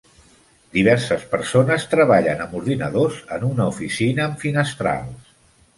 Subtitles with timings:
[0.77, 5.35] Diverses persones treballen amb ordinadors en una oficina amb finestrals.